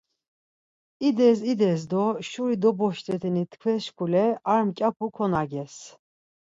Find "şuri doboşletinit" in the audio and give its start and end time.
2.29-3.49